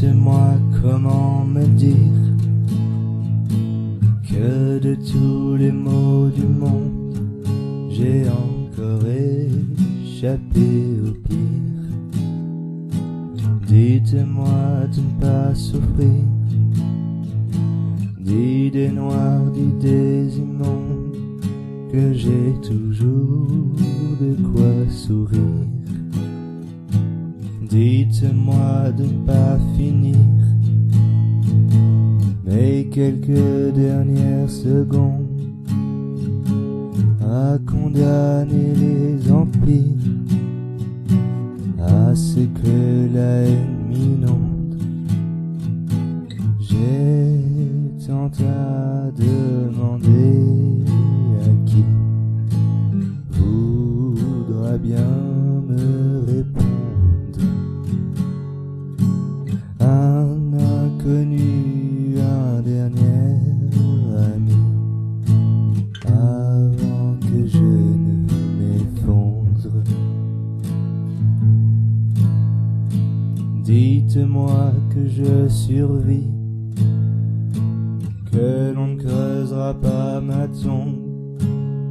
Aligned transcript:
Dites-moi 0.00 0.56
comment 0.80 1.44
me 1.44 1.62
dire 1.66 1.94
que 4.30 4.78
de 4.78 4.94
tous 4.94 5.56
les 5.56 5.70
maux 5.70 6.30
du 6.30 6.46
monde, 6.46 7.18
j'ai 7.90 8.24
encore 8.30 9.06
échappé 9.06 10.96
au 11.06 11.12
pire. 11.28 11.90
Dites-moi 13.66 14.86
de 14.90 15.00
ne 15.02 15.20
pas 15.20 15.54
souffrir 15.54 16.24
d'idées 18.18 18.92
noires, 18.92 19.50
d'idées 19.52 20.34
immondes, 20.38 21.14
que 21.92 22.14
j'ai 22.14 22.54
toujours 22.62 23.74
de 24.18 24.34
quoi 24.48 24.90
sourire. 24.90 25.49
Dites-moi 27.70 28.90
de 28.98 29.04
ne 29.04 29.24
pas 29.24 29.56
finir. 29.76 30.16
Mes 32.44 32.88
quelques 32.90 33.72
dernières 33.72 34.50
secondes. 34.50 35.28
À 37.22 37.58
condamner 37.64 38.74
les 38.74 39.30
empires, 39.30 39.78
à 41.78 42.12
ce 42.16 42.40
que 42.40 43.14
la 43.14 43.42
haine 43.44 43.86
m'inonde. 43.88 44.76
J'ai 46.58 47.38
tant 48.04 48.32
à 48.44 49.12
demander 49.12 50.59
Dites-moi 73.70 74.72
que 74.92 75.06
je 75.06 75.48
survis, 75.48 76.26
que 78.32 78.72
l'on 78.74 78.88
ne 78.88 78.96
creusera 78.96 79.74
pas 79.74 80.20
ma 80.20 80.48
tombe, 80.48 80.98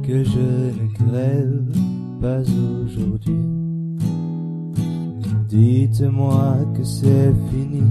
que 0.02 0.22
je 0.22 0.74
ne 0.78 0.92
crève 0.92 1.64
pas 2.20 2.42
aujourd'hui. 2.84 3.46
Dites-moi 5.48 6.58
que 6.76 6.84
c'est 6.84 7.32
fini, 7.50 7.82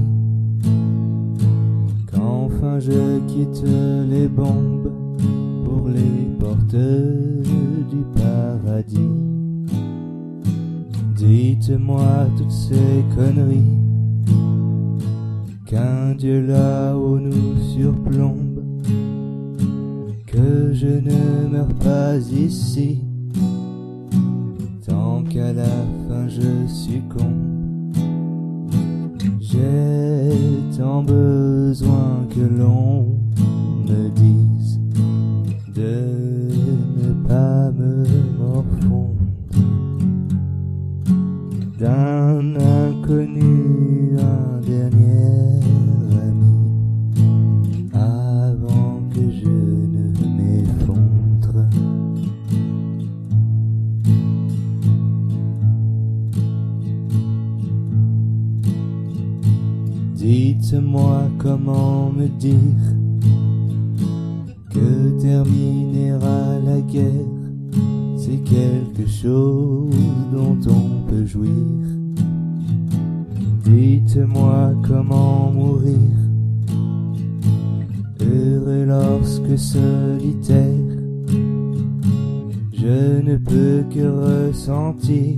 qu'enfin 2.11 2.77
je 2.77 3.19
quitte 3.25 3.63
les 4.07 4.27
bombes 4.27 4.91
pour 5.65 5.87
les 5.87 6.37
portes 6.39 6.75
du 6.75 8.03
paradis. 8.15 9.28
Dites-moi 11.29 12.27
toutes 12.39 12.49
ces 12.49 13.05
conneries 13.15 13.77
qu'un 15.67 16.15
Dieu 16.15 16.41
là-haut 16.41 17.19
nous 17.19 17.55
surplombe, 17.59 18.63
que 20.25 20.73
je 20.73 20.87
ne 20.87 21.47
meurs 21.47 21.75
pas 21.75 22.17
ici, 22.17 23.03
tant 24.87 25.21
qu'à 25.21 25.53
la 25.53 25.65
fin 26.07 26.27
je 26.27 26.67
succombe. 26.67 27.93
J'ai 29.39 30.31
tant 30.79 31.03
besoin 31.03 32.25
que 32.31 32.41
l'on 32.41 33.18
d'un 41.79 42.55
inconnu, 42.55 44.17
un 44.19 44.59
dernier 44.59 45.61
ami, 46.27 47.89
avant 47.93 48.99
que 49.13 49.21
je 49.31 49.47
ne 49.47 50.05
m'effondre. 50.35 51.63
Dites-moi 60.15 61.29
comment 61.37 62.11
me 62.11 62.27
dire 62.27 62.83
que 64.69 65.17
terminera 65.21 66.59
la 66.59 66.81
guerre, 66.81 67.38
c'est 68.29 68.43
quelque 68.43 69.09
chose 69.09 69.89
dont 70.31 70.57
on 70.67 71.09
peut 71.09 71.25
jouir. 71.25 71.49
Dites-moi 73.63 74.73
comment 74.87 75.51
mourir, 75.51 76.15
heureux 78.19 78.85
lorsque 78.85 79.57
solitaire, 79.57 80.97
je 82.73 83.21
ne 83.21 83.37
peux 83.37 83.83
que 83.93 84.47
ressentir 84.47 85.37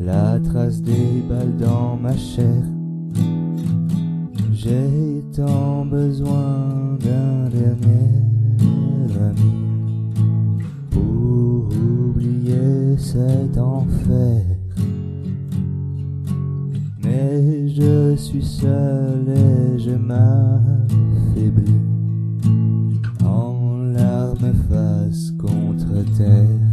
la 0.00 0.38
trace 0.40 0.80
des 0.80 1.22
balles 1.28 1.56
dans 1.58 1.96
ma 1.96 2.16
chair. 2.16 2.64
J'ai 4.52 5.22
tant 5.34 5.84
besoin 5.84 6.96
d'un 7.00 7.21
Mais 17.32 17.68
je 17.68 18.14
suis 18.16 18.44
seul 18.44 19.26
et 19.26 19.78
je 19.78 19.92
m'affaiblis 19.92 21.80
en 23.24 23.78
larmes 23.94 24.52
face 24.68 25.32
contre 25.38 26.04
terre. 26.14 26.71